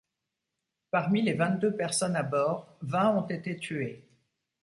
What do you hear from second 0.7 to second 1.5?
Parmi les